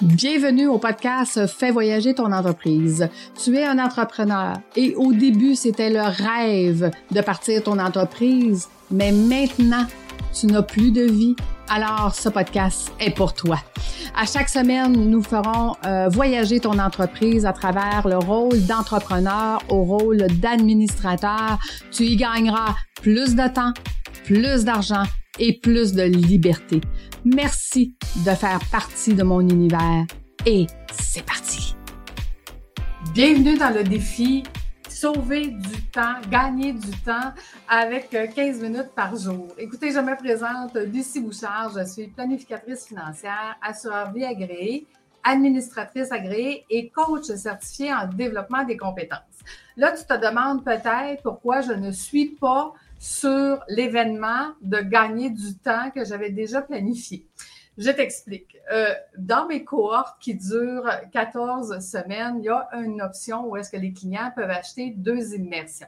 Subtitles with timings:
[0.00, 3.08] Bienvenue au podcast Fais voyager ton entreprise.
[3.42, 9.10] Tu es un entrepreneur et au début, c'était le rêve de partir ton entreprise, mais
[9.10, 9.84] maintenant,
[10.32, 11.34] tu n'as plus de vie.
[11.68, 13.58] Alors, ce podcast est pour toi.
[14.16, 19.82] À chaque semaine, nous ferons euh, voyager ton entreprise à travers le rôle d'entrepreneur au
[19.82, 21.58] rôle d'administrateur.
[21.90, 23.72] Tu y gagneras plus de temps,
[24.24, 25.02] plus d'argent
[25.40, 26.80] et plus de liberté.
[27.24, 27.94] Merci
[28.24, 30.04] de faire partie de mon univers
[30.46, 31.74] et c'est parti.
[33.12, 34.44] Bienvenue dans le défi
[34.88, 37.32] sauver du temps, gagner du temps
[37.68, 39.48] avec 15 euh, minutes par jour.
[39.58, 44.86] Écoutez, je me présente Lucie Bouchard, je suis planificatrice financière, assureur vie agréée,
[45.22, 49.20] administratrice agréée et coach certifié en développement des compétences.
[49.76, 55.56] Là, tu te demandes peut-être pourquoi je ne suis pas sur l'événement de gagner du
[55.56, 57.26] temps que j'avais déjà planifié.
[57.78, 58.56] Je t'explique.
[58.72, 63.70] Euh, dans mes cohortes qui durent 14 semaines, il y a une option où est-ce
[63.70, 65.86] que les clients peuvent acheter deux immersions.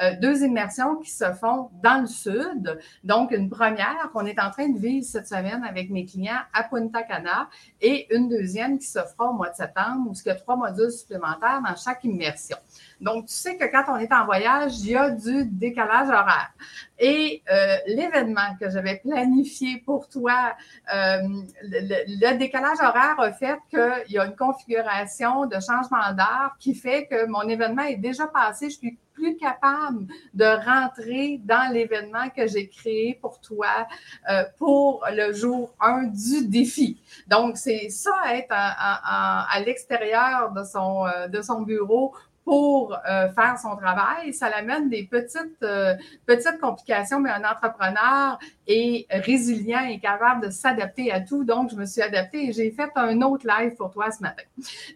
[0.00, 2.78] Euh, deux immersions qui se font dans le sud.
[3.04, 6.64] Donc, une première qu'on est en train de vivre cette semaine avec mes clients à
[6.64, 7.50] Punta Cana
[7.82, 10.56] et une deuxième qui se fera au mois de septembre où il y a trois
[10.56, 12.56] modules supplémentaires dans chaque immersion.
[13.00, 16.52] Donc, tu sais que quand on est en voyage, il y a du décalage horaire.
[16.98, 20.54] Et euh, l'événement que j'avais planifié pour toi,
[20.94, 21.18] euh,
[21.62, 27.06] le, décalage horaire a fait qu'il y a une configuration de changement d'heure qui fait
[27.06, 28.70] que mon événement est déjà passé.
[28.70, 33.86] Je suis plus capable de rentrer dans l'événement que j'ai créé pour toi
[34.30, 37.00] euh, pour le jour 1 du défi.
[37.26, 42.14] Donc, c'est ça, être à l'extérieur de son, de son bureau
[42.46, 44.32] pour euh, faire son travail.
[44.32, 45.94] Ça l'amène des petites, euh,
[46.26, 48.38] petites complications, mais un entrepreneur
[48.68, 51.42] est résilient et capable de s'adapter à tout.
[51.42, 54.44] Donc, je me suis adaptée et j'ai fait un autre live pour toi ce matin.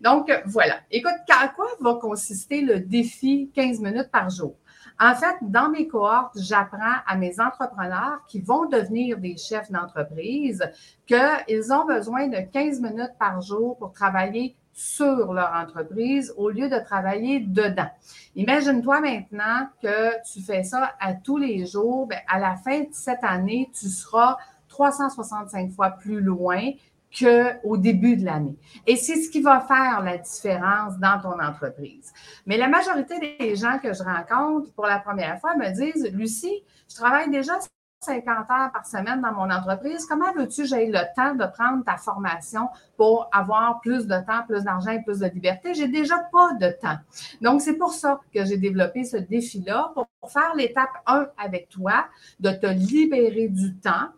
[0.01, 0.77] Donc, voilà.
[0.93, 4.55] Écoute, à quoi va consister le défi 15 minutes par jour?
[5.01, 10.63] En fait, dans mes cohortes, j'apprends à mes entrepreneurs qui vont devenir des chefs d'entreprise
[11.07, 16.69] qu'ils ont besoin de 15 minutes par jour pour travailler sur leur entreprise au lieu
[16.69, 17.91] de travailler dedans.
[18.37, 22.07] Imagine-toi maintenant que tu fais ça à tous les jours.
[22.07, 24.37] Bien, à la fin de cette année, tu seras
[24.69, 26.71] 365 fois plus loin
[27.19, 28.57] qu'au début de l'année.
[28.87, 32.13] Et c'est ce qui va faire la différence dans ton entreprise.
[32.47, 36.63] Mais la majorité des gens que je rencontre pour la première fois me disent, Lucie,
[36.89, 37.55] je travaille déjà
[38.03, 41.85] 50 heures par semaine dans mon entreprise, comment veux-tu que j'aie le temps de prendre
[41.85, 45.75] ta formation pour avoir plus de temps, plus d'argent et plus de liberté?
[45.75, 46.97] J'ai déjà pas de temps.
[47.43, 52.07] Donc, c'est pour ça que j'ai développé ce défi-là pour faire l'étape 1 avec toi,
[52.41, 54.09] de te libérer du temps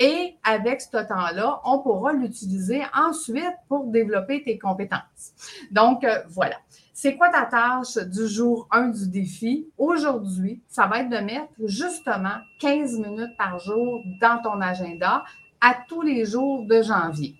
[0.00, 5.34] et avec ce temps-là, on pourra l'utiliser ensuite pour développer tes compétences.
[5.70, 6.56] Donc, euh, voilà.
[6.94, 9.68] C'est quoi ta tâche du jour 1 du défi?
[9.78, 15.24] Aujourd'hui, ça va être de mettre justement 15 minutes par jour dans ton agenda
[15.60, 17.36] à tous les jours de janvier.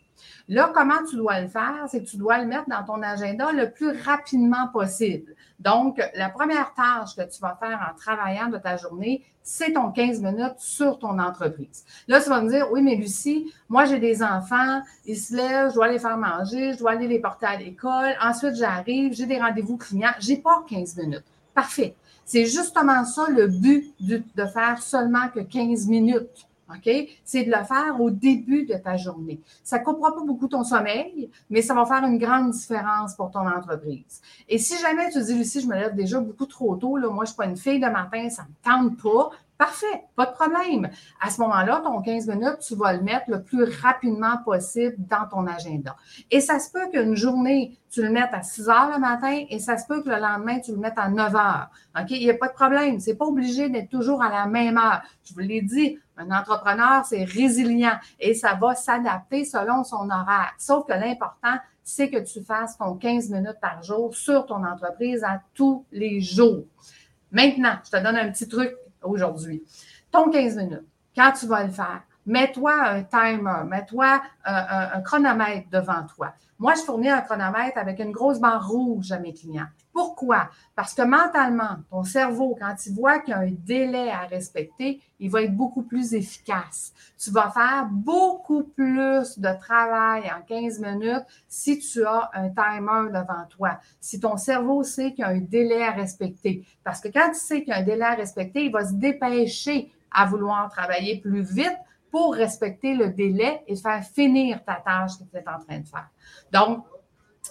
[0.50, 1.84] Là, comment tu dois le faire?
[1.86, 5.36] C'est que tu dois le mettre dans ton agenda le plus rapidement possible.
[5.60, 9.92] Donc, la première tâche que tu vas faire en travaillant de ta journée, c'est ton
[9.92, 11.84] 15 minutes sur ton entreprise.
[12.08, 15.70] Là, tu vas me dire, oui, mais Lucie, moi, j'ai des enfants, ils se lèvent,
[15.70, 18.16] je dois les faire manger, je dois aller les porter à l'école.
[18.20, 20.14] Ensuite, j'arrive, j'ai des rendez-vous clients.
[20.18, 21.24] J'ai pas 15 minutes.
[21.54, 21.94] Parfait.
[22.24, 26.48] C'est justement ça le but de faire seulement que 15 minutes.
[27.25, 29.41] C'est de le faire au début de ta journée.
[29.62, 33.31] Ça ne coupera pas beaucoup ton sommeil, mais ça va faire une grande différence pour
[33.31, 34.20] ton entreprise.
[34.48, 37.25] Et si jamais tu dis, Lucie, je me lève déjà beaucoup trop tôt, là, moi,
[37.25, 39.30] je ne une fille de matin, ça ne me tente pas,
[39.60, 40.88] Parfait, pas de problème.
[41.21, 45.28] À ce moment-là, ton 15 minutes, tu vas le mettre le plus rapidement possible dans
[45.31, 45.97] ton agenda.
[46.31, 49.59] Et ça se peut qu'une journée, tu le mettes à 6 heures le matin et
[49.59, 51.69] ça se peut que le lendemain, tu le mettes à 9 heures.
[51.94, 52.06] OK?
[52.09, 53.00] Il n'y a pas de problème.
[53.00, 55.03] C'est pas obligé d'être toujours à la même heure.
[55.25, 60.54] Je vous l'ai dit, un entrepreneur, c'est résilient et ça va s'adapter selon son horaire.
[60.56, 65.22] Sauf que l'important, c'est que tu fasses ton 15 minutes par jour sur ton entreprise
[65.22, 66.65] à tous les jours.
[67.30, 69.62] Maintenant, je te donne un petit truc aujourd'hui.
[70.10, 76.06] Ton 15 minutes, quand tu vas le faire, mets-toi un timer, mets-toi un, chronomètre devant
[76.14, 76.32] toi.
[76.58, 79.68] Moi, je fournis un chronomètre avec une grosse barre rouge à mes clients.
[79.94, 80.50] Pourquoi?
[80.76, 85.00] Parce que mentalement, ton cerveau, quand il voit qu'il y a un délai à respecter,
[85.18, 86.92] il va être beaucoup plus efficace.
[87.18, 93.08] Tu vas faire beaucoup plus de travail en 15 minutes si tu as un timer
[93.08, 93.80] devant toi.
[93.98, 96.66] Si ton cerveau sait qu'il y a un délai à respecter.
[96.84, 98.92] Parce que quand tu sais qu'il y a un délai à respecter, il va se
[98.92, 101.76] dépêcher à vouloir travailler plus vite
[102.10, 105.86] pour respecter le délai et faire finir ta tâche que tu es en train de
[105.86, 106.09] faire.
[106.53, 106.84] Donc,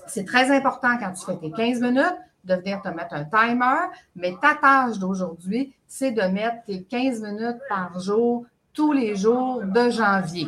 [0.07, 3.89] c'est très important quand tu fais tes 15 minutes de venir te mettre un timer,
[4.15, 9.61] mais ta tâche d'aujourd'hui, c'est de mettre tes 15 minutes par jour, tous les jours
[9.63, 10.47] de janvier.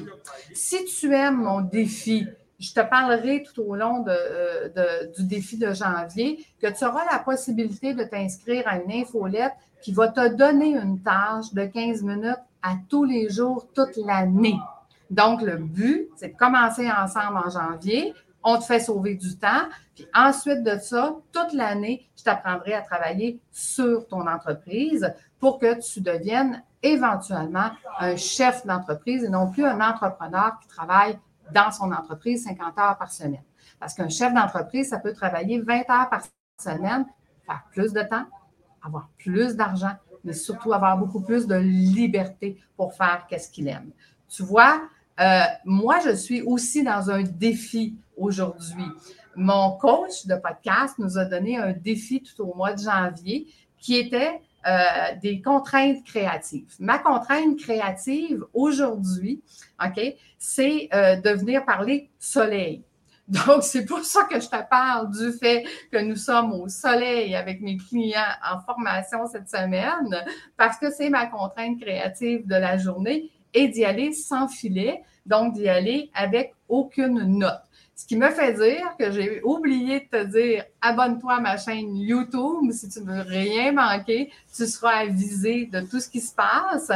[0.54, 2.28] Si tu aimes mon défi,
[2.60, 7.19] je te parlerai tout au long euh, du défi de janvier que tu auras la
[7.19, 12.38] possibilité de t'inscrire à une infolette qui va te donner une tâche de 15 minutes
[12.62, 14.60] à tous les jours, toute l'année.
[15.10, 18.13] Donc, le but, c'est de commencer ensemble en janvier.
[18.44, 19.68] On te fait sauver du temps.
[19.94, 25.80] Puis ensuite de ça, toute l'année, je t'apprendrai à travailler sur ton entreprise pour que
[25.81, 31.19] tu deviennes éventuellement un chef d'entreprise et non plus un entrepreneur qui travaille
[31.54, 33.44] dans son entreprise 50 heures par semaine.
[33.80, 36.22] Parce qu'un chef d'entreprise, ça peut travailler 20 heures par
[36.60, 37.06] semaine,
[37.46, 38.25] faire plus de temps,
[38.84, 43.91] avoir plus d'argent, mais surtout avoir beaucoup plus de liberté pour faire ce qu'il aime.
[44.29, 44.81] Tu vois,
[45.19, 48.85] euh, moi, je suis aussi dans un défi aujourd'hui.
[49.35, 53.47] Mon coach de podcast nous a donné un défi tout au mois de janvier
[53.77, 54.79] qui était euh,
[55.21, 56.75] des contraintes créatives.
[56.79, 59.41] Ma contrainte créative aujourd'hui,
[59.83, 60.00] OK,
[60.38, 62.83] c'est euh, de venir parler soleil.
[63.31, 67.33] Donc, c'est pour ça que je te parle du fait que nous sommes au soleil
[67.33, 70.24] avec mes clients en formation cette semaine,
[70.57, 75.54] parce que c'est ma contrainte créative de la journée et d'y aller sans filet, donc
[75.54, 77.62] d'y aller avec aucune note.
[77.95, 81.95] Ce qui me fait dire que j'ai oublié de te dire abonne-toi à ma chaîne
[81.95, 84.31] YouTube si tu ne veux rien manquer.
[84.54, 86.92] Tu seras avisé de tout ce qui se passe,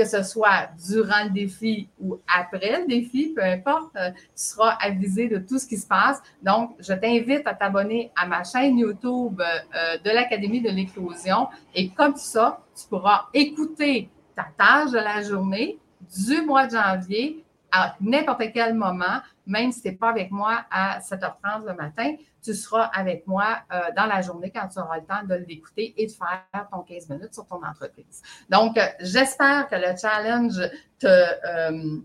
[0.00, 5.28] que ce soit durant le défi ou après le défi, peu importe, tu seras avisé
[5.28, 6.22] de tout ce qui se passe.
[6.42, 11.90] Donc, je t'invite à t'abonner à ma chaîne YouTube euh, de l'Académie de l'éclosion et
[11.90, 15.78] comme ça, tu pourras écouter ta tâche de la journée
[16.16, 20.64] du mois de janvier à n'importe quel moment, même si tu n'es pas avec moi
[20.70, 24.98] à 7h30 le matin, tu seras avec moi euh, dans la journée quand tu auras
[24.98, 28.22] le temps de l'écouter et de faire ton 15 minutes sur ton entreprise.
[28.48, 30.60] Donc, euh, j'espère que le challenge
[30.98, 31.98] te, euh,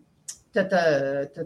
[0.53, 1.43] te, te,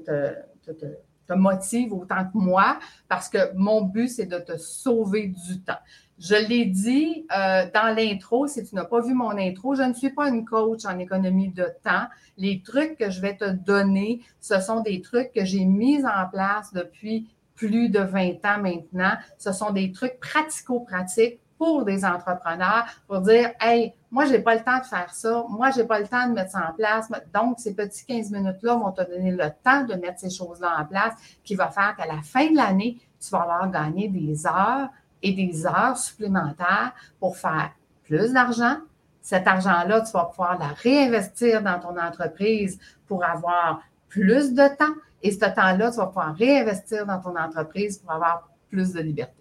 [0.72, 0.86] te,
[1.30, 5.80] te motive autant que moi parce que mon but, c'est de te sauver du temps.
[6.19, 9.94] Je l'ai dit euh, dans l'intro, si tu n'as pas vu mon intro, je ne
[9.94, 12.07] suis pas une coach en économie de temps.
[12.38, 16.27] Les trucs que je vais te donner, ce sont des trucs que j'ai mis en
[16.30, 19.13] place depuis plus de 20 ans maintenant.
[19.38, 24.56] Ce sont des trucs pratico-pratiques pour des entrepreneurs pour dire Hey, moi, je n'ai pas
[24.56, 25.45] le temps de faire ça.
[25.50, 27.10] Moi, je n'ai pas le temps de mettre ça en place.
[27.33, 30.86] Donc, ces petits 15 minutes-là vont te donner le temps de mettre ces choses-là en
[30.86, 31.13] place
[31.45, 34.89] qui va faire qu'à la fin de l'année, tu vas avoir gagné des heures
[35.21, 37.71] et des heures supplémentaires pour faire
[38.04, 38.77] plus d'argent.
[39.21, 44.95] Cet argent-là, tu vas pouvoir la réinvestir dans ton entreprise pour avoir plus de temps.
[45.21, 49.33] Et ce temps-là, tu vas pouvoir réinvestir dans ton entreprise pour avoir plus de liberté.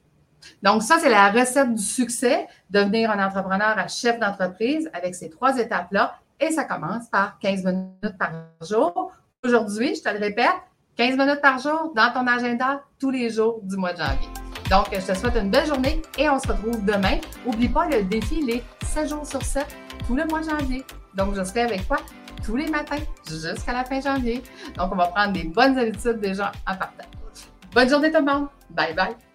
[0.62, 5.30] Donc, ça, c'est la recette du succès, devenir un entrepreneur à chef d'entreprise avec ces
[5.30, 6.14] trois étapes-là.
[6.40, 8.32] Et ça commence par 15 minutes par
[8.62, 9.12] jour.
[9.44, 10.46] Aujourd'hui, je te le répète,
[10.96, 14.47] 15 minutes par jour dans ton agenda tous les jours du mois de janvier.
[14.70, 17.18] Donc, je te souhaite une belle journée et on se retrouve demain.
[17.46, 19.66] N'oublie pas, le défi, il est 7 jours sur 7,
[20.06, 20.84] tout le mois de janvier.
[21.14, 21.98] Donc, je serai avec toi
[22.44, 24.42] tous les matins jusqu'à la fin janvier.
[24.76, 27.08] Donc, on va prendre des bonnes habitudes déjà en partant.
[27.72, 28.48] Bonne journée tout le monde.
[28.70, 29.27] Bye bye.